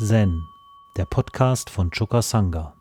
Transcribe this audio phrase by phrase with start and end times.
[0.00, 0.46] Zen,
[0.96, 2.72] der Podcast von Choka Sangha.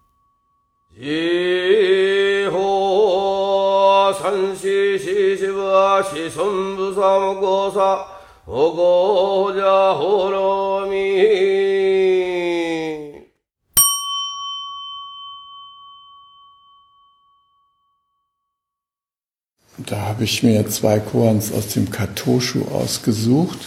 [19.79, 23.57] Da habe ich mir zwei Koans aus dem Katoshu ausgesucht,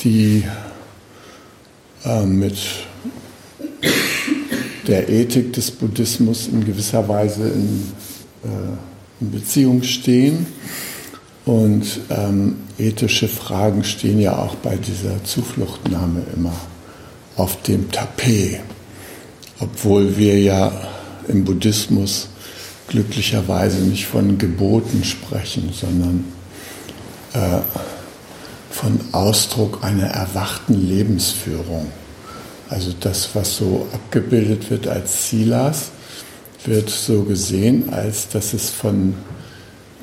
[0.00, 0.44] die
[2.04, 2.56] äh, mit
[4.86, 7.92] der Ethik des Buddhismus in gewisser Weise in,
[8.44, 10.46] äh, in Beziehung stehen.
[11.44, 16.54] Und ähm, ethische Fragen stehen ja auch bei dieser Zufluchtnahme immer
[17.36, 18.60] auf dem Tapet,
[19.60, 20.72] obwohl wir ja
[21.28, 22.28] im Buddhismus
[22.88, 26.24] glücklicherweise nicht von Geboten sprechen, sondern
[27.34, 27.60] äh,
[28.74, 31.92] von Ausdruck einer erwachten Lebensführung.
[32.68, 35.90] Also das, was so abgebildet wird als Silas,
[36.64, 39.14] wird so gesehen, als dass es von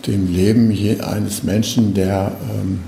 [0.07, 2.83] dem Leben eines Menschen, der ähm,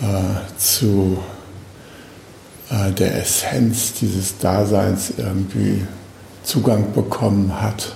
[0.00, 1.18] äh, zu
[2.70, 5.86] äh, der Essenz dieses Daseins irgendwie
[6.42, 7.92] Zugang bekommen hat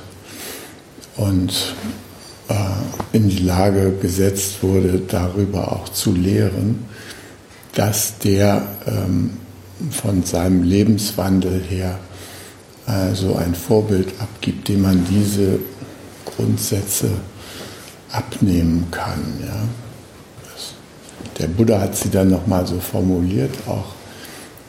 [1.17, 1.75] und
[3.13, 6.87] in die Lage gesetzt wurde, darüber auch zu lehren,
[7.75, 9.31] dass der ähm,
[9.91, 11.99] von seinem Lebenswandel her
[12.87, 15.59] also ein Vorbild abgibt, dem man diese
[16.25, 17.11] Grundsätze
[18.11, 19.23] abnehmen kann.
[19.41, 19.69] Ja.
[21.39, 23.95] Der Buddha hat sie dann nochmal so formuliert, auch,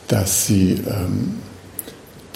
[0.08, 1.36] dass sie ähm,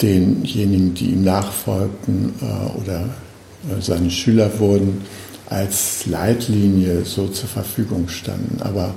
[0.02, 5.02] denjenigen, die ihm nachfolgten äh, oder äh, seine Schüler wurden,
[5.48, 8.60] als Leitlinie so zur Verfügung standen.
[8.60, 8.94] Aber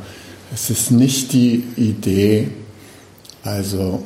[0.53, 2.49] es ist nicht die Idee,
[3.43, 4.03] also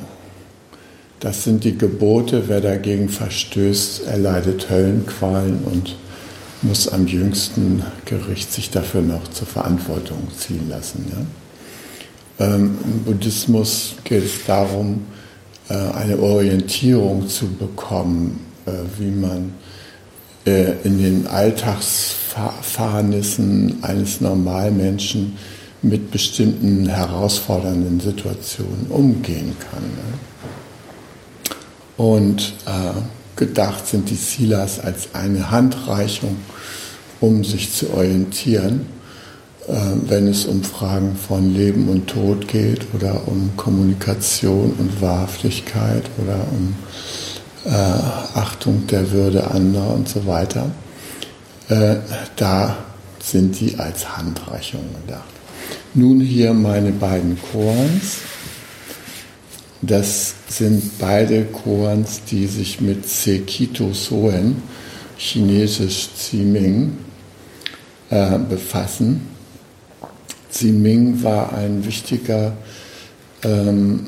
[1.20, 5.96] das sind die Gebote, wer dagegen verstößt, erleidet Höllenqualen und
[6.62, 11.06] muss am jüngsten Gericht sich dafür noch zur Verantwortung ziehen lassen.
[11.10, 12.46] Ja?
[12.46, 15.06] Ähm, Im Buddhismus geht es darum,
[15.68, 19.54] äh, eine Orientierung zu bekommen, äh, wie man
[20.46, 25.36] in den Alltagsfahrnissen eines Normalmenschen
[25.82, 29.82] mit bestimmten herausfordernden Situationen umgehen kann.
[29.82, 30.18] Ne?
[31.96, 32.92] Und äh,
[33.36, 36.36] gedacht sind die Silas als eine Handreichung,
[37.20, 38.86] um sich zu orientieren,
[39.66, 39.72] äh,
[40.06, 46.38] wenn es um Fragen von Leben und Tod geht oder um Kommunikation und Wahrhaftigkeit oder
[46.52, 46.76] um
[47.66, 50.70] äh, Achtung der Würde anderer und so weiter,
[51.68, 51.96] äh,
[52.36, 52.76] da
[53.20, 55.24] sind die als Handreichung gedacht.
[55.94, 58.18] Nun hier meine beiden Koans.
[59.82, 64.62] Das sind beide Koans, die sich mit Sekito Soen,
[65.16, 66.98] chinesisch Ziming,
[68.10, 69.28] äh, befassen.
[70.50, 72.52] Ziming war ein wichtiger
[73.42, 74.06] ähm,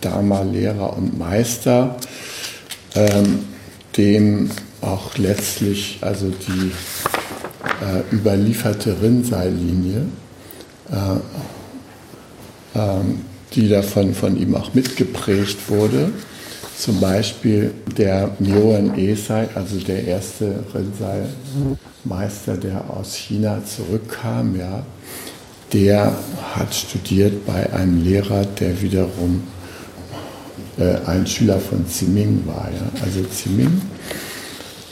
[0.00, 1.96] Dharma-Lehrer und Meister,
[2.94, 3.40] ähm,
[3.96, 4.50] dem
[4.80, 6.72] auch letztlich also die
[7.80, 10.06] äh, überlieferte Rinnsei-Linie,
[10.90, 13.00] äh, äh,
[13.54, 16.12] die davon von ihm auch mitgeprägt wurde.
[16.78, 24.86] Zum Beispiel der Myoen Esai, also der erste Rinnsei-Meister, der aus China zurückkam, ja,
[25.74, 26.16] der
[26.54, 29.42] hat studiert bei einem Lehrer, der wiederum
[30.80, 32.68] ein Schüler von Ziming war.
[32.72, 33.02] Ja?
[33.02, 33.80] Also Ziming,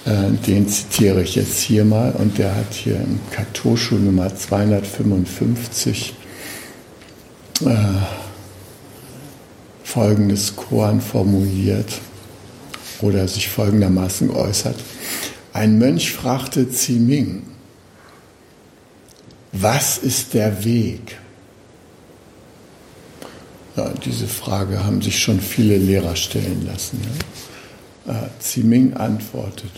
[0.04, 6.14] äh, den zitiere ich jetzt hier mal und der hat hier im Katoshu Nummer 255
[7.64, 7.74] äh,
[9.84, 12.00] folgendes Koan formuliert
[13.00, 14.76] oder sich folgendermaßen geäußert.
[15.52, 17.42] Ein Mönch fragte Ziming,
[19.52, 21.18] was ist der Weg?
[23.78, 27.00] Ja, diese Frage haben sich schon viele Lehrer stellen lassen.
[28.06, 28.24] Ja.
[28.24, 29.70] Äh, Ziming antwortet,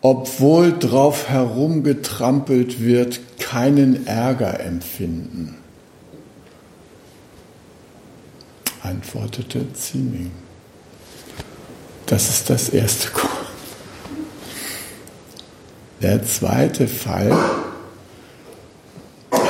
[0.00, 5.56] obwohl drauf herumgetrampelt wird, keinen Ärger empfinden.
[8.84, 10.30] Antwortete Ziming.
[12.06, 13.28] Das ist das erste Chor.
[16.00, 17.36] Der zweite Fall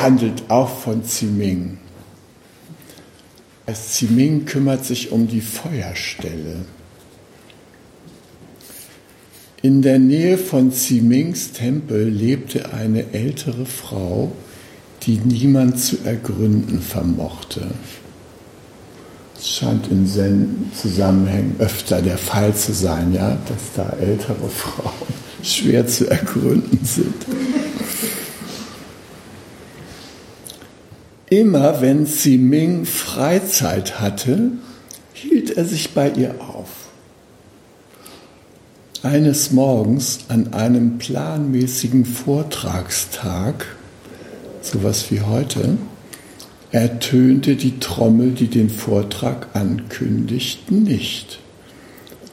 [0.00, 1.76] handelt auch von Ziming.
[3.74, 6.64] Ziming kümmert sich um die Feuerstelle.
[9.60, 14.32] In der Nähe von Zimings Tempel lebte eine ältere Frau,
[15.02, 17.62] die niemand zu ergründen vermochte.
[19.36, 24.92] Es scheint in Zen-Zusammenhängen öfter der Fall zu sein, ja, dass da ältere Frauen
[25.42, 27.14] schwer zu ergründen sind.
[31.30, 32.06] Immer wenn
[32.38, 34.52] Ming Freizeit hatte,
[35.12, 36.68] hielt er sich bei ihr auf.
[39.02, 43.76] Eines Morgens an einem planmäßigen Vortragstag,
[44.62, 45.76] sowas wie heute,
[46.72, 51.40] ertönte die Trommel, die den Vortrag ankündigt, nicht,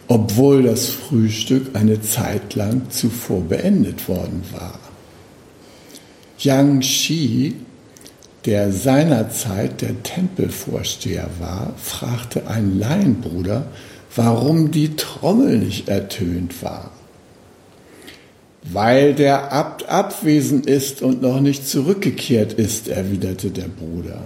[0.08, 4.80] obwohl das Frühstück eine Zeit lang zuvor beendet worden war.
[6.40, 7.56] Yang Shi,
[8.46, 13.66] der seinerzeit der Tempelvorsteher war, fragte einen Laienbruder,
[14.16, 16.92] warum die Trommel nicht ertönt war.
[18.64, 24.22] Weil der Abt abwesend ist und noch nicht zurückgekehrt ist, erwiderte der Bruder.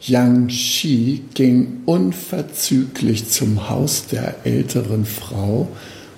[0.00, 5.68] Yang Shi ging unverzüglich zum Haus der älteren Frau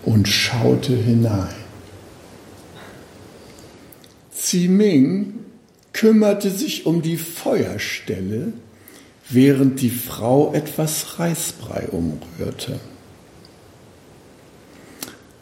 [0.05, 1.64] und schaute hinein.
[4.53, 5.35] Ming
[5.93, 8.53] kümmerte sich um die Feuerstelle,
[9.29, 12.79] während die Frau etwas Reisbrei umrührte.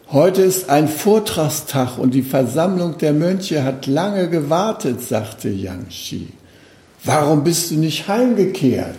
[0.09, 6.27] Heute ist ein Vortragstag und die Versammlung der Mönche hat lange gewartet, sagte Yang Shi.
[7.03, 8.95] Warum bist du nicht heimgekehrt?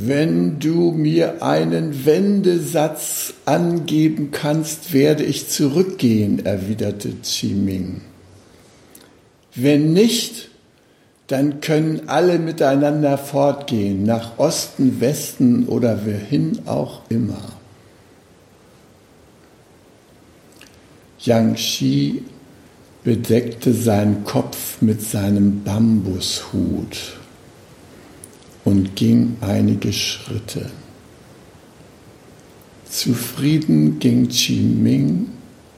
[0.00, 8.02] Wenn du mir einen Wendesatz angeben kannst, werde ich zurückgehen, erwiderte Ming.
[9.56, 10.50] Wenn nicht,
[11.26, 17.42] dann können alle miteinander fortgehen, nach Osten, Westen oder wohin auch immer.
[21.18, 22.22] Yang Shi
[23.02, 27.17] bedeckte seinen Kopf mit seinem Bambushut
[28.68, 30.70] und ging einige Schritte.
[32.86, 35.30] Zufrieden ging Qi Ming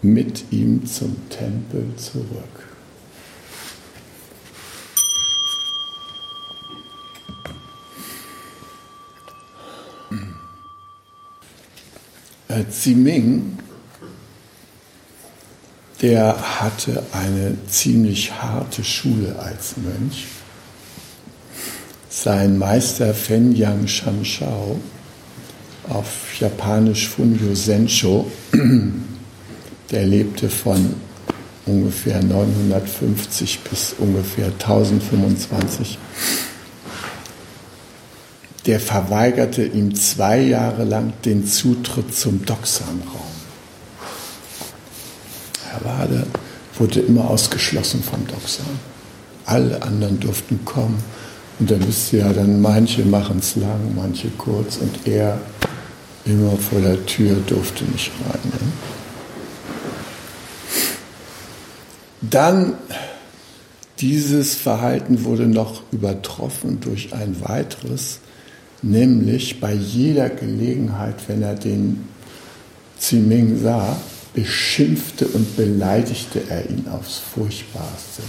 [0.03, 2.67] mit ihm zum Tempel zurück.
[12.71, 13.57] Ziming,
[16.03, 20.27] der hatte eine ziemlich harte Schule als Mönch.
[22.11, 24.79] Sein Meister Fenyang Shanshao,
[25.89, 28.31] auf Japanisch Funyo Sensho,
[29.91, 30.95] der lebte von
[31.67, 35.99] ungefähr 950 bis ungefähr 1025
[38.67, 43.21] der verweigerte ihm zwei Jahre lang den Zutritt zum Doxan-Raum.
[45.71, 46.27] Herr Wade
[46.79, 48.67] wurde immer ausgeschlossen vom Doxan.
[49.47, 51.03] Alle anderen durften kommen.
[51.61, 54.79] Und da wisst ihr ja dann, manche machen es lang, manche kurz.
[54.79, 55.39] Und er
[56.25, 58.41] immer vor der Tür durfte nicht rein.
[58.45, 58.59] Ne?
[62.23, 62.75] Dann
[63.99, 68.21] dieses Verhalten wurde noch übertroffen durch ein weiteres,
[68.81, 72.09] nämlich bei jeder Gelegenheit, wenn er den
[72.99, 73.99] Ziming sah,
[74.33, 78.23] beschimpfte und beleidigte er ihn aufs Furchtbarste.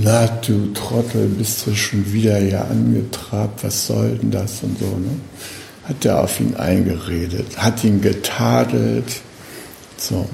[0.00, 4.86] Na, du Trottel, bist du schon wieder hier angetrabt, was soll denn das und so,
[4.86, 5.10] ne?
[5.84, 9.20] Hat er auf ihn eingeredet, hat ihn getadelt,
[9.96, 10.28] so.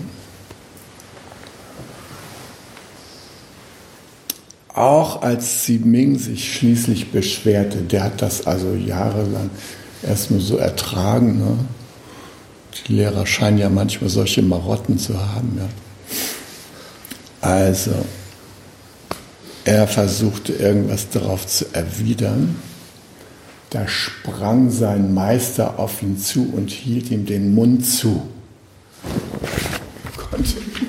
[4.75, 9.49] Auch als Ming sich schließlich beschwerte, der hat das also jahrelang
[10.03, 11.39] erstmal so ertragen.
[11.39, 11.59] Ne?
[12.89, 15.57] Die Lehrer scheinen ja manchmal solche Marotten zu haben.
[15.57, 15.69] Ja?
[17.41, 17.93] Also,
[19.65, 22.57] er versuchte irgendwas darauf zu erwidern.
[23.71, 28.23] Da sprang sein Meister auf ihn zu und hielt ihm den Mund zu.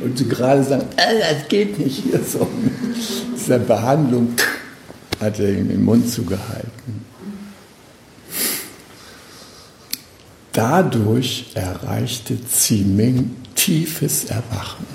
[0.03, 2.47] Und sie gerade sagen, äh, das geht nicht hier so
[3.45, 4.29] dieser Behandlung
[5.19, 7.05] hat er ihm den Mund zugehalten.
[10.51, 14.94] Dadurch erreichte Ziming tiefes Erwachen.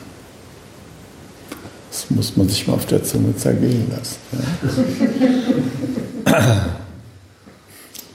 [2.00, 4.16] Das muss man sich mal auf der Zunge zergehen lassen.
[6.26, 6.66] Ja?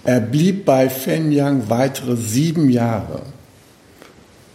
[0.06, 3.24] Er blieb bei Fenyang weitere sieben Jahre.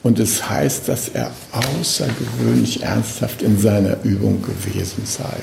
[0.05, 5.37] Und es heißt, dass er außergewöhnlich ernsthaft in seiner Übung gewesen sei.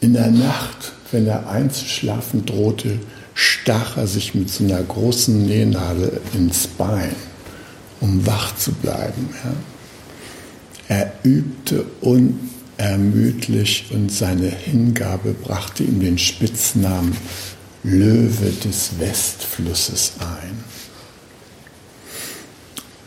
[0.00, 2.98] In der Nacht, wenn er einzuschlafen drohte,
[3.34, 7.16] stach er sich mit so einer großen Nähnadel ins Bein,
[8.02, 9.30] um wach zu bleiben.
[9.44, 9.52] Ja.
[10.88, 17.16] Er übte unermüdlich und seine Hingabe brachte ihm den Spitznamen
[17.84, 20.64] Löwe des Westflusses ein.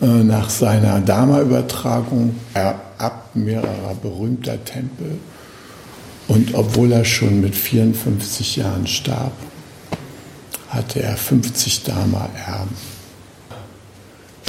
[0.02, 5.20] Äh, nach seiner Dharma-Übertragung ab mehrerer berühmter Tempel
[6.28, 9.34] und obwohl er schon mit 54 Jahren starb,
[10.70, 12.95] hatte er 50 Dharma-Erben.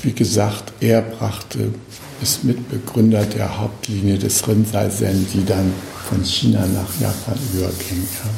[0.02, 1.72] Wie gesagt, er brachte,
[2.22, 5.72] ist Mitbegründer der Hauptlinie des Rinzai Zen, die dann
[6.08, 8.06] von China nach Japan überging.
[8.24, 8.30] Ja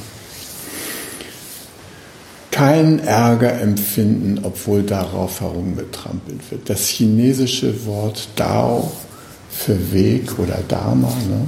[2.59, 6.69] keinen Ärger empfinden, obwohl darauf herumgetrampelt wird.
[6.69, 8.91] Das chinesische Wort Dao
[9.49, 11.47] für Weg oder Dharma, ne?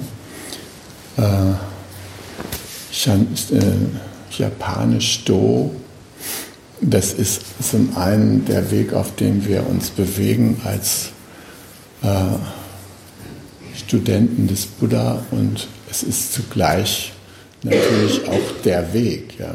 [1.17, 1.55] äh,
[3.57, 3.73] äh,
[4.39, 5.73] japanisch Do,
[6.81, 11.11] das ist zum einen der Weg, auf dem wir uns bewegen als
[12.03, 12.09] äh,
[13.77, 17.13] Studenten des Buddha und es ist zugleich
[17.63, 19.39] natürlich auch der Weg.
[19.39, 19.55] Ja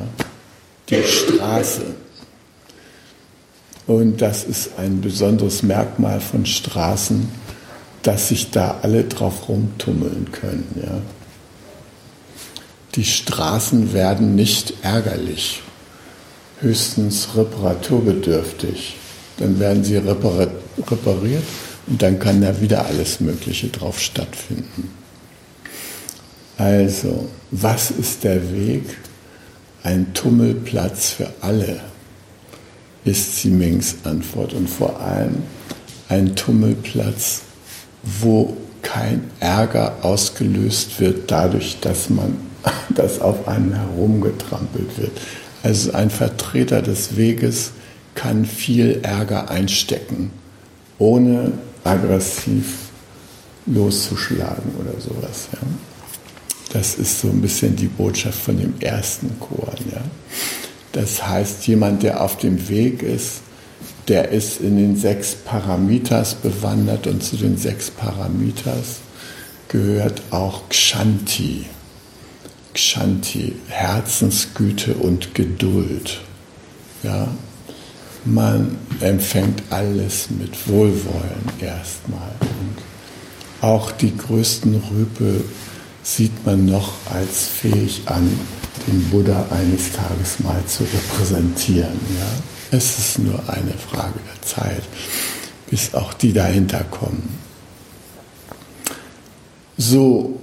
[0.90, 1.86] die Straße.
[3.88, 7.30] Und das ist ein besonderes Merkmal von Straßen,
[8.02, 10.82] dass sich da alle drauf rumtummeln können.
[10.82, 11.02] Ja.
[12.96, 15.62] Die Straßen werden nicht ärgerlich,
[16.62, 18.98] höchstens reparaturbedürftig.
[19.38, 21.44] Dann werden sie repariert
[21.88, 24.92] und dann kann da wieder alles Mögliche drauf stattfinden.
[26.58, 28.84] Also, was ist der Weg?
[29.86, 31.80] ein Tummelplatz für alle,
[33.04, 34.54] ist Siemings Antwort.
[34.54, 35.44] Und vor allem
[36.10, 37.42] ein Tummelplatz,
[38.02, 42.36] wo kein Ärger ausgelöst wird dadurch, dass man
[42.96, 45.22] dass auf einen herumgetrampelt wird.
[45.66, 47.72] Also ein Vertreter des Weges
[48.14, 50.30] kann viel Ärger einstecken,
[51.00, 51.54] ohne
[51.84, 52.66] aggressiv
[53.66, 55.48] loszuschlagen oder sowas.
[55.54, 55.60] Ja.
[56.72, 59.74] Das ist so ein bisschen die Botschaft von dem ersten Chor.
[59.92, 60.02] Ja.
[60.92, 63.42] Das heißt, jemand, der auf dem Weg ist,
[64.08, 69.00] der ist in den sechs Paramitas bewandert und zu den sechs Paramitas
[69.70, 71.66] gehört auch Kshanti.
[72.76, 76.22] Kshanti, Herzensgüte und Geduld.
[77.04, 77.28] Ja,
[78.26, 82.36] man empfängt alles mit Wohlwollen erstmal.
[82.42, 82.84] Und
[83.62, 85.46] auch die größten Rüpel
[86.04, 88.30] sieht man noch als fähig an,
[88.88, 92.00] den Buddha eines Tages mal zu repräsentieren.
[92.20, 92.78] Ja?
[92.78, 94.84] Es ist nur eine Frage der Zeit,
[95.70, 97.40] bis auch die dahinter kommen.
[99.78, 100.40] So,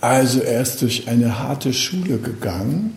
[0.00, 2.96] also er ist durch eine harte Schule gegangen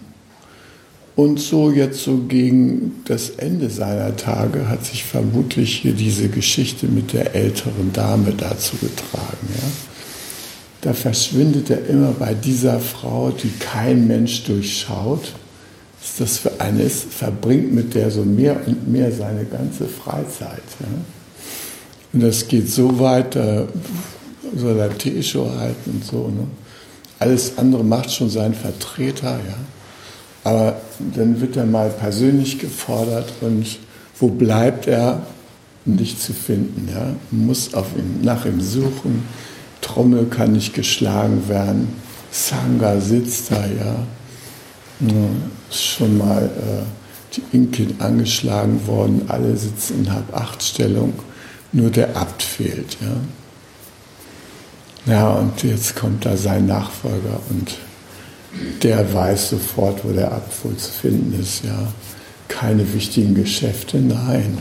[1.15, 6.87] und so jetzt so gegen das Ende seiner Tage hat sich vermutlich hier diese Geschichte
[6.87, 9.47] mit der älteren Dame dazu getragen.
[9.55, 9.67] Ja?
[10.81, 15.33] da verschwindet er immer bei dieser Frau, die kein Mensch durchschaut.
[16.01, 20.63] Was das für eine ist, verbringt mit der so mehr und mehr seine ganze Freizeit.
[20.79, 20.87] Ja.
[22.13, 23.67] Und das geht so weit, da
[24.55, 26.27] soll er Teeshow halten und so.
[26.29, 26.47] Ne.
[27.21, 29.57] Alles andere macht schon sein Vertreter, ja.
[30.43, 30.81] Aber
[31.15, 33.77] dann wird er mal persönlich gefordert und
[34.19, 35.21] wo bleibt er?
[35.85, 37.13] Nicht zu finden, ja.
[37.29, 39.23] Man muss auf ihn, nach ihm suchen
[39.81, 41.89] Trommel kann nicht geschlagen werden.
[42.31, 43.95] Sangha sitzt da, ja.
[45.69, 51.13] Schon mal äh, die Inkin angeschlagen worden, alle sitzen in Halb-Acht-Stellung,
[51.71, 53.15] nur der Abt fehlt, ja.
[55.05, 57.77] Ja, und jetzt kommt da sein Nachfolger und
[58.83, 61.91] der weiß sofort, wo der wohl zu finden ist, ja.
[62.47, 64.57] Keine wichtigen Geschäfte, nein.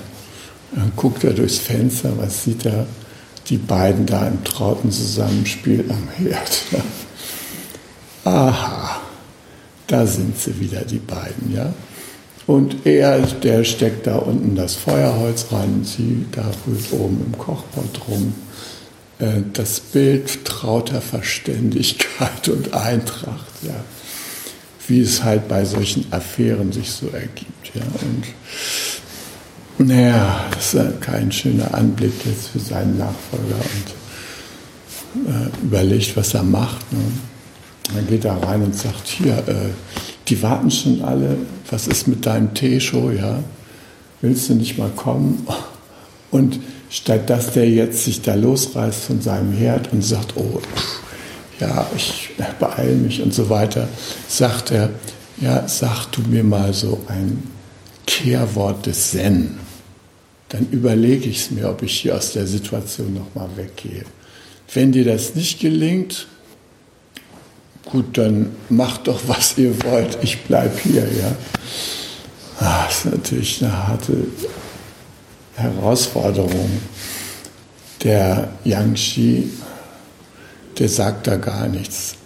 [0.72, 2.86] Dann guckt er durchs Fenster, was sieht er?
[3.50, 6.62] die beiden da im trauten Zusammenspiel am Herd.
[8.24, 9.00] Aha,
[9.88, 11.72] da sind sie wieder, die beiden, ja.
[12.46, 18.08] Und er, der steckt da unten das Feuerholz rein, sie da rührt oben im Kochpot
[18.08, 18.34] rum.
[19.20, 23.74] Äh, das Bild trauter Verständigkeit und Eintracht, ja.
[24.88, 27.82] Wie es halt bei solchen Affären sich so ergibt, ja.
[28.02, 33.56] Und naja, das ist kein schöner Anblick jetzt für seinen Nachfolger
[35.14, 36.92] und äh, überlegt, was er macht.
[36.92, 36.98] Ne?
[37.94, 39.70] Dann geht er rein und sagt, hier, äh,
[40.28, 41.36] die warten schon alle,
[41.70, 43.42] was ist mit deinem Teeshow, ja?
[44.20, 45.46] Willst du nicht mal kommen?
[46.30, 46.60] Und
[46.90, 50.60] statt dass der jetzt sich da losreißt von seinem Herd und sagt, oh,
[51.60, 53.88] ja, ich beeile mich und so weiter,
[54.28, 54.90] sagt er,
[55.40, 57.42] ja, sag du mir mal so ein
[58.06, 59.58] Kehrwort des Zen.
[60.48, 64.04] Dann überlege ich es mir, ob ich hier aus der Situation nochmal weggehe.
[64.74, 66.26] Wenn dir das nicht gelingt,
[67.84, 70.18] gut, dann macht doch, was ihr wollt.
[70.22, 71.36] Ich bleibe hier, ja.
[72.58, 74.12] Ah, das ist natürlich eine harte
[75.60, 76.70] Herausforderung.
[78.02, 79.50] Der Yangshi,
[80.78, 82.16] der sagt da gar nichts.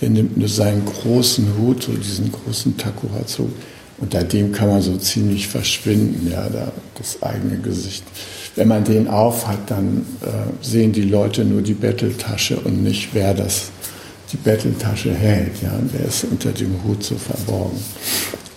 [0.00, 3.48] Der nimmt nur seinen großen Hut, so diesen großen Takuratsu,
[3.98, 8.02] unter dem kann man so ziemlich verschwinden, ja, da, das eigene Gesicht.
[8.56, 13.34] Wenn man den aufhat, dann äh, sehen die Leute nur die Betteltasche und nicht, wer
[13.34, 13.70] das
[14.32, 15.62] die Betteltasche hält.
[15.62, 17.78] Ja, der ist unter dem Hut so verborgen.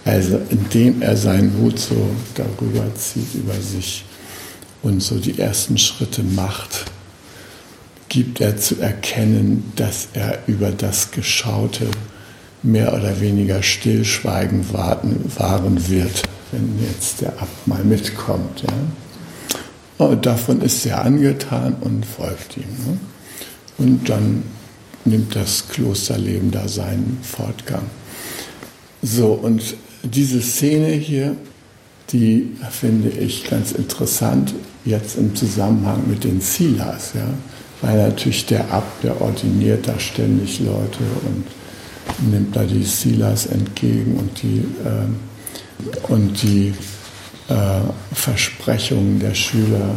[0.06, 1.96] Also indem er seinen Hut so
[2.34, 4.06] darüber zieht über sich
[4.88, 6.86] und so die ersten Schritte macht,
[8.10, 11.88] gibt er zu erkennen, dass er über das Geschaute
[12.63, 18.63] mehr oder weniger stillschweigend warten, wahren wird, wenn jetzt der Abt mal mitkommt.
[18.63, 20.06] Ja.
[20.06, 22.63] Und davon ist er angetan und folgt ihm.
[22.63, 22.98] Ne?
[23.77, 24.44] Und dann
[25.06, 27.84] nimmt das Klosterleben da seinen Fortgang.
[29.01, 31.36] So, und diese Szene hier,
[32.12, 34.53] die finde ich ganz interessant,
[34.88, 37.27] jetzt im Zusammenhang mit den Silas, ja,
[37.82, 44.17] weil natürlich der Abt, der ordiniert da ständig Leute und nimmt da die Silas entgegen
[44.17, 46.74] und die, äh, und die
[47.50, 47.82] äh,
[48.13, 49.96] Versprechungen der Schüler,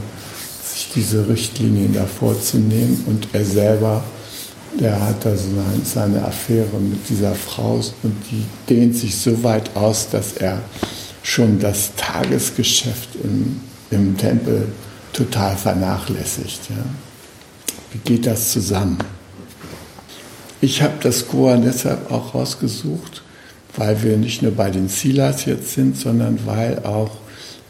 [0.63, 3.05] sich diese Richtlinien da vorzunehmen.
[3.07, 4.05] Und er selber
[4.79, 5.33] der hat da
[5.85, 10.61] seine Affäre mit dieser Frau und die dehnt sich so weit aus, dass er
[11.23, 14.69] schon das Tagesgeschäft im, im Tempel
[15.13, 16.71] total vernachlässigt.
[16.71, 16.85] Ja.
[17.93, 18.99] Wie geht das zusammen?
[20.61, 23.23] Ich habe das Koran deshalb auch rausgesucht,
[23.77, 27.11] weil wir nicht nur bei den Silas jetzt sind, sondern weil auch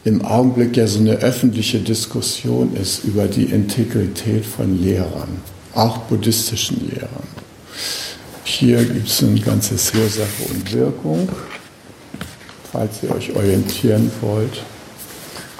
[0.03, 5.41] im Augenblick ja so eine öffentliche Diskussion ist über die Integrität von Lehrern
[5.73, 7.27] auch buddhistischen Lehrern.
[8.43, 11.29] Hier gibt es ein ganzes Ursache und Wirkung,
[12.71, 14.63] falls ihr euch orientieren wollt.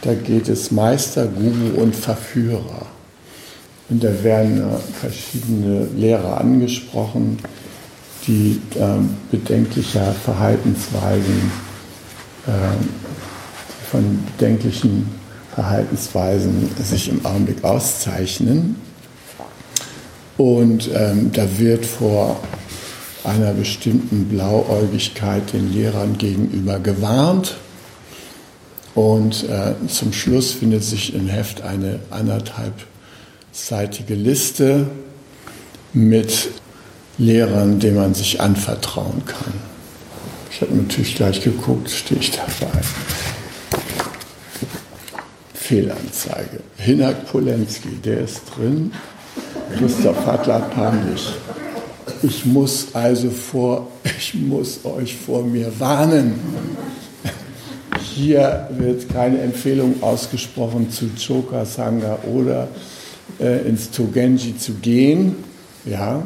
[0.01, 2.87] Da geht es Meister, Guru und Verführer.
[3.89, 4.63] Und da werden
[4.99, 7.37] verschiedene Lehrer angesprochen,
[8.25, 8.85] die äh,
[9.29, 11.51] bedenklicher Verhaltensweisen,
[12.47, 15.09] äh, von bedenklichen
[15.53, 18.77] Verhaltensweisen sich im Augenblick auszeichnen.
[20.37, 22.39] Und ähm, da wird vor
[23.23, 27.57] einer bestimmten Blauäugigkeit den Lehrern gegenüber gewarnt.
[28.93, 34.87] Und äh, zum Schluss findet sich im Heft eine anderthalbseitige Liste
[35.93, 36.49] mit
[37.17, 39.53] Lehrern, denen man sich anvertrauen kann.
[40.51, 42.71] Ich habe natürlich gleich geguckt, stehe ich dabei.
[45.53, 46.59] Fehlanzeige.
[46.77, 48.91] Hinak Polenski, der ist drin.
[49.77, 51.33] Christoph Hartler peinlich.
[52.23, 53.87] Ich muss also vor,
[54.19, 56.33] ich muss euch vor mir warnen.
[58.13, 62.67] Hier wird keine Empfehlung ausgesprochen, zu Choka Sangha oder
[63.39, 65.37] äh, ins Togenji zu gehen.
[65.85, 66.23] Ja,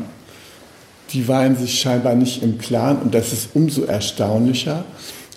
[1.11, 4.83] die waren sich scheinbar nicht im Klaren und das ist umso erstaunlicher,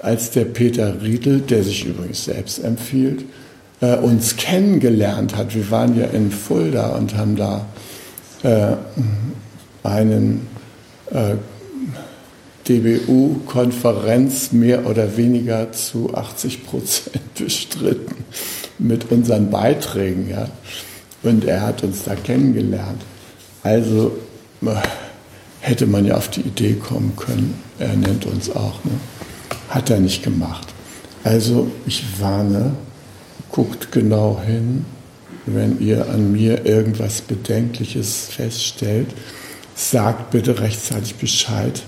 [0.01, 3.25] als der Peter Riedel, der sich übrigens selbst empfiehlt,
[3.81, 5.55] äh, uns kennengelernt hat.
[5.55, 7.67] Wir waren ja in Fulda und haben da
[8.43, 8.77] äh,
[9.83, 10.47] einen
[11.11, 11.35] äh,
[12.69, 18.25] DBU-Konferenz mehr oder weniger zu 80 Prozent bestritten
[18.79, 20.29] mit unseren Beiträgen.
[20.29, 20.49] Ja.
[21.23, 23.03] Und er hat uns da kennengelernt.
[23.63, 24.19] Also
[24.63, 24.75] äh,
[25.61, 28.85] hätte man ja auf die Idee kommen können, er nennt uns auch.
[28.85, 28.93] Ne?
[29.69, 30.69] Hat er nicht gemacht.
[31.25, 32.73] Also ich warne,
[33.51, 34.85] guckt genau hin,
[35.47, 39.09] wenn ihr an mir irgendwas Bedenkliches feststellt,
[39.75, 41.83] sagt bitte rechtzeitig Bescheid,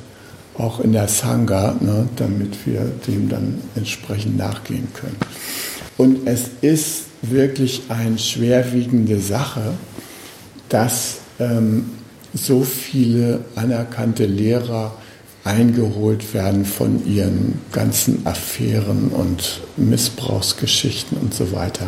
[0.56, 5.16] auch in der Sangha, ne, damit wir dem dann entsprechend nachgehen können.
[5.96, 9.74] Und es ist wirklich eine schwerwiegende Sache,
[10.68, 11.90] dass ähm,
[12.32, 14.94] so viele anerkannte Lehrer
[15.44, 21.86] eingeholt werden von ihren ganzen Affären und Missbrauchsgeschichten und so weiter.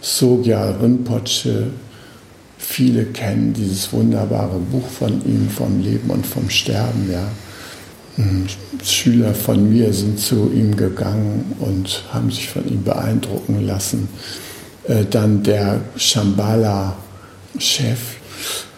[0.00, 1.68] Sogya Rinpoche.
[2.58, 7.10] Viele kennen dieses wunderbare Buch von ihm, vom Leben und vom Sterben.
[7.12, 7.28] Ja.
[8.82, 14.08] Schüler von mir sind zu ihm gegangen und haben sich von ihm beeindrucken lassen.
[14.84, 17.98] Äh, dann der Shambhala-Chef,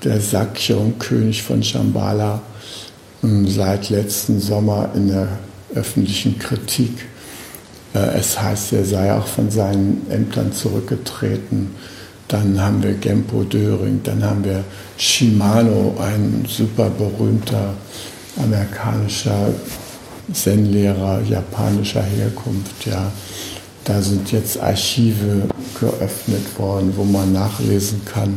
[0.02, 2.40] der Sakyong, König von Shambhala,
[3.20, 5.28] hm, seit letzten Sommer in der
[5.74, 7.06] öffentlichen Kritik
[7.94, 11.70] Äh, es heißt, er sei auch von seinen Ämtern zurückgetreten.
[12.28, 14.62] Dann haben wir Gempo Döring, dann haben wir
[14.98, 17.74] Shimano, ein super berühmter
[18.38, 19.52] amerikanischer
[20.32, 22.86] Zen-Lehrer japanischer Herkunft.
[22.86, 23.10] Ja.
[23.84, 25.48] Da sind jetzt Archive
[25.80, 28.36] geöffnet worden, wo man nachlesen kann,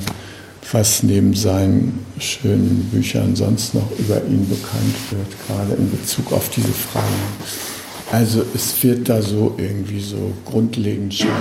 [0.71, 6.49] was neben seinen schönen Büchern sonst noch über ihn bekannt wird, gerade in Bezug auf
[6.49, 7.05] diese Fragen.
[8.11, 11.31] Also es wird da so irgendwie so grundlegend scheint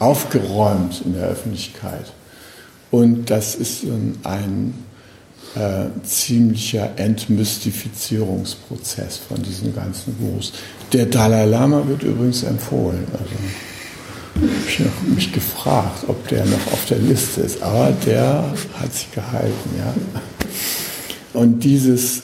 [0.00, 2.12] aufgeräumt in der Öffentlichkeit.
[2.90, 3.84] Und das ist
[4.24, 4.74] ein
[5.54, 10.52] äh, ziemlicher Entmystifizierungsprozess von diesen ganzen Gurus.
[10.92, 13.06] Der Dalai Lama wird übrigens empfohlen.
[13.12, 13.36] Also
[14.66, 19.10] ich habe mich gefragt, ob der noch auf der Liste ist, aber der hat sich
[19.12, 19.70] gehalten.
[19.76, 19.94] Ja.
[21.32, 22.22] Und dieses,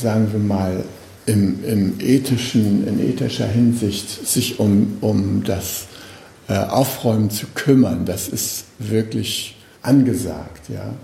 [0.00, 0.84] sagen wir mal,
[1.26, 5.86] im, im ethischen, in ethischer Hinsicht sich um, um das
[6.48, 10.94] äh, Aufräumen zu kümmern, das ist wirklich angesagt, ja,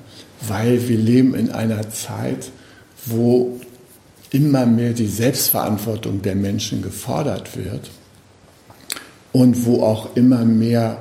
[0.41, 2.51] weil wir leben in einer Zeit,
[3.07, 3.61] wo
[4.31, 7.91] immer mehr die Selbstverantwortung der Menschen gefordert wird
[9.33, 10.99] und wo auch immer mehr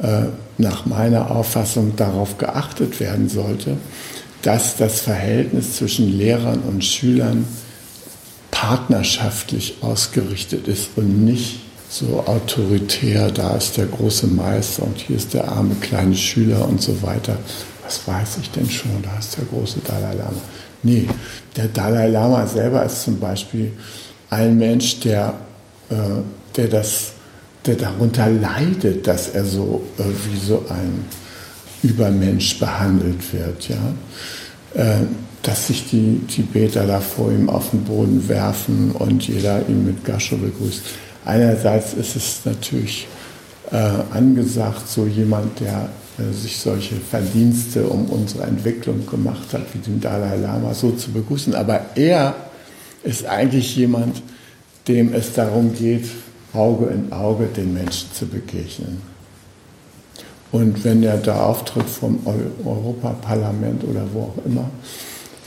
[0.00, 0.24] äh,
[0.58, 3.76] nach meiner Auffassung darauf geachtet werden sollte,
[4.42, 7.46] dass das Verhältnis zwischen Lehrern und Schülern
[8.50, 15.34] partnerschaftlich ausgerichtet ist und nicht so autoritär, da ist der große Meister und hier ist
[15.34, 17.38] der arme kleine Schüler und so weiter.
[17.84, 20.40] Was weiß ich denn schon, da ist der große Dalai Lama.
[20.82, 21.08] Nee,
[21.56, 23.72] der Dalai Lama selber ist zum Beispiel
[24.30, 25.34] ein Mensch, der,
[25.90, 25.94] äh,
[26.56, 27.12] der, das,
[27.66, 31.04] der darunter leidet, dass er so äh, wie so ein
[31.82, 33.68] Übermensch behandelt wird.
[33.68, 33.94] Ja?
[34.74, 35.04] Äh,
[35.42, 40.02] dass sich die Tibeter da vor ihm auf den Boden werfen und jeder ihn mit
[40.04, 40.82] Gascho begrüßt.
[41.26, 43.06] Einerseits ist es natürlich
[43.70, 43.76] äh,
[44.10, 45.90] angesagt, so jemand, der
[46.32, 51.54] sich solche Verdienste um unsere Entwicklung gemacht hat, wie den Dalai Lama, so zu begrüßen.
[51.54, 52.34] Aber er
[53.02, 54.22] ist eigentlich jemand,
[54.86, 56.06] dem es darum geht,
[56.52, 59.02] Auge in Auge den Menschen zu begegnen.
[60.52, 62.20] Und wenn er da auftritt vom
[62.64, 64.70] Europaparlament oder wo auch immer,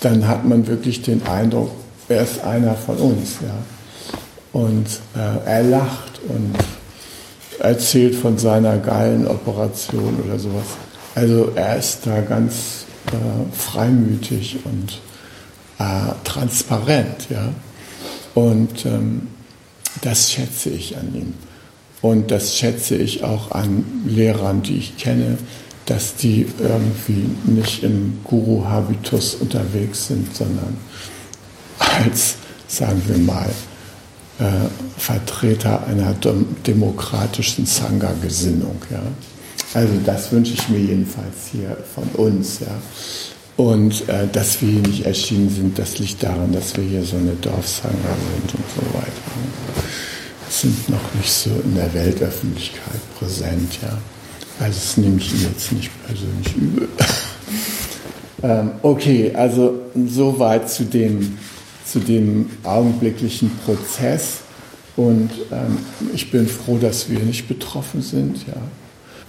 [0.02, 1.72] dann hat man wirklich den Eindruck,
[2.10, 3.36] er ist einer von uns.
[3.42, 4.60] Ja.
[4.60, 6.56] Und äh, er lacht und
[7.60, 10.66] erzählt von seiner geilen Operation oder sowas.
[11.16, 15.00] Also er ist da ganz äh, freimütig und
[15.80, 17.28] äh, transparent.
[17.30, 17.50] Ja?
[18.36, 19.28] Und ähm,
[20.02, 21.34] das schätze ich an ihm.
[22.02, 25.38] Und das schätze ich auch an Lehrern, die ich kenne,
[25.88, 30.78] dass die irgendwie nicht im Guru-Habitus unterwegs sind, sondern
[31.80, 32.36] als,
[32.68, 33.50] sagen wir mal,
[34.40, 36.14] äh, Vertreter einer
[36.66, 38.78] demokratischen Sangha-Gesinnung.
[38.92, 39.02] Ja.
[39.74, 42.60] Also das wünsche ich mir jedenfalls hier von uns.
[42.60, 42.68] Ja.
[43.58, 47.18] Und äh, dass wir hier nicht erschienen sind, das liegt daran, dass wir hier so
[47.18, 49.12] eine Dorfsangha sind und so weiter.
[50.50, 53.98] Sind noch nicht so in der Weltöffentlichkeit präsent, ja.
[54.60, 56.88] Also das nehme ich Ihnen jetzt nicht persönlich übel.
[58.44, 61.38] ähm, okay, also soweit zu dem
[61.88, 64.40] zu dem augenblicklichen Prozess.
[64.96, 65.78] Und ähm,
[66.14, 68.48] ich bin froh, dass wir nicht betroffen sind.
[68.48, 68.62] Ja.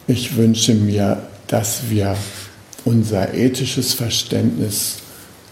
[0.07, 2.17] Ich wünsche mir, dass wir
[2.85, 4.97] unser ethisches Verständnis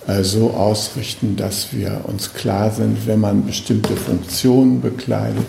[0.06, 5.44] äh, so ausrichten, dass wir uns klar sind, wenn man bestimmte Funktionen bekleidet,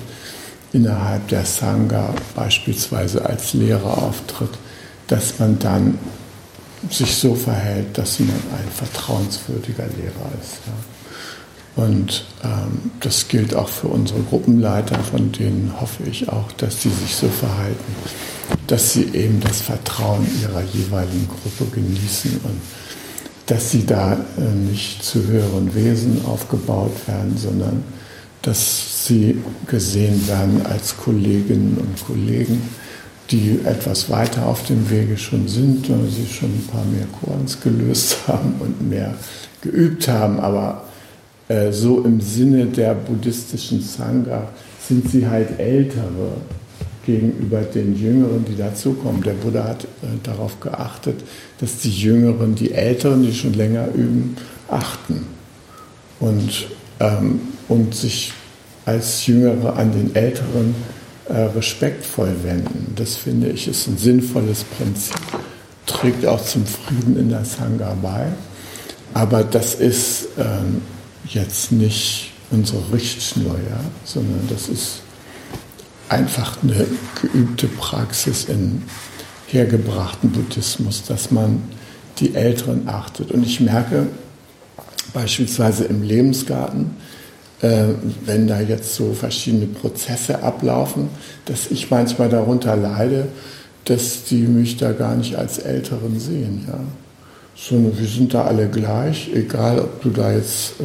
[0.73, 4.49] innerhalb der Sangha beispielsweise als Lehrer auftritt,
[5.07, 5.97] dass man dann
[6.89, 10.59] sich so verhält, dass man ein vertrauenswürdiger Lehrer ist.
[10.65, 10.96] Ja.
[11.77, 16.89] Und ähm, das gilt auch für unsere Gruppenleiter, von denen hoffe ich auch, dass sie
[16.89, 17.95] sich so verhalten,
[18.65, 22.61] dass sie eben das Vertrauen ihrer jeweiligen Gruppe genießen und
[23.45, 27.83] dass sie da äh, nicht zu höheren Wesen aufgebaut werden, sondern
[28.41, 32.59] dass sie gesehen werden als Kolleginnen und Kollegen,
[33.29, 37.61] die etwas weiter auf dem Wege schon sind, weil sie schon ein paar mehr Korns
[37.61, 39.13] gelöst haben und mehr
[39.61, 40.86] geübt haben, aber
[41.47, 44.49] äh, so im Sinne der buddhistischen Sangha
[44.87, 46.33] sind sie halt ältere
[47.05, 49.23] gegenüber den Jüngeren, die dazukommen.
[49.23, 51.21] Der Buddha hat äh, darauf geachtet,
[51.59, 54.35] dass die Jüngeren die Älteren, die schon länger üben,
[54.67, 55.25] achten
[56.19, 56.67] und,
[56.99, 58.33] ähm, und sich
[58.85, 60.75] als Jüngere an den Älteren
[61.29, 62.93] äh, respektvoll wenden.
[62.95, 65.15] Das finde ich ist ein sinnvolles Prinzip,
[65.85, 68.27] trägt auch zum Frieden in der Sangha bei.
[69.13, 70.81] Aber das ist ähm,
[71.29, 73.57] jetzt nicht unsere Richtschnur,
[74.03, 75.01] sondern das ist
[76.09, 76.85] einfach eine
[77.21, 78.83] geübte Praxis in
[79.47, 81.63] hergebrachten Buddhismus, dass man
[82.19, 83.31] die Älteren achtet.
[83.31, 84.07] Und ich merke
[85.13, 86.91] beispielsweise im Lebensgarten,
[87.61, 87.85] äh,
[88.25, 91.09] wenn da jetzt so verschiedene Prozesse ablaufen,
[91.45, 93.27] dass ich manchmal darunter leide,
[93.85, 96.65] dass die mich da gar nicht als Älteren sehen.
[96.67, 96.79] Ja.
[97.59, 100.83] So, wir sind da alle gleich, egal ob du da jetzt äh,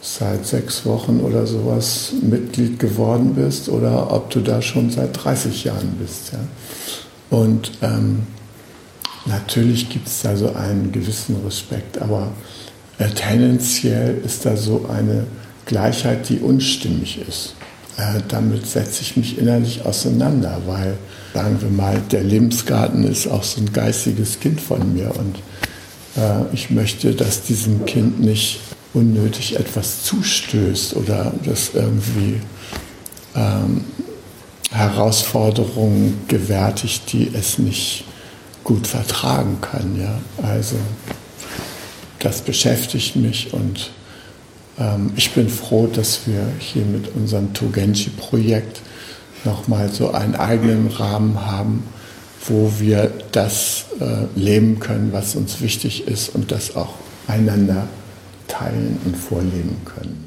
[0.00, 5.64] seit sechs Wochen oder sowas Mitglied geworden bist oder ob du da schon seit 30
[5.64, 6.32] Jahren bist.
[6.32, 6.38] Ja.
[7.36, 8.22] Und ähm,
[9.26, 12.28] natürlich gibt es da so einen gewissen Respekt, aber
[12.98, 15.26] äh, tendenziell ist da so eine
[15.66, 17.56] Gleichheit, die unstimmig ist.
[17.96, 20.98] Äh, damit setze ich mich innerlich auseinander, weil,
[21.34, 25.36] sagen wir mal, der Lebensgarten ist auch so ein geistiges Kind von mir und
[26.16, 28.60] äh, ich möchte, dass diesem Kind nicht
[28.94, 32.40] unnötig etwas zustößt oder das irgendwie
[33.34, 33.84] ähm,
[34.70, 38.04] Herausforderungen gewärtigt, die es nicht
[38.62, 40.00] gut vertragen kann.
[40.00, 40.20] Ja?
[40.48, 40.76] Also
[42.20, 43.90] das beschäftigt mich und
[44.78, 48.80] ähm, ich bin froh, dass wir hier mit unserem Togenji-Projekt
[49.44, 51.84] nochmal so einen eigenen Rahmen haben,
[52.46, 56.94] wo wir das äh, leben können, was uns wichtig ist und das auch
[57.26, 57.88] einander
[58.48, 60.24] teilen und vorleben können.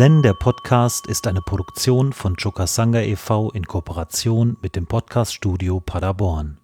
[0.00, 3.50] Zen, der Podcast, ist eine Produktion von Chokasanga e.V.
[3.50, 6.59] in Kooperation mit dem Podcaststudio Paderborn.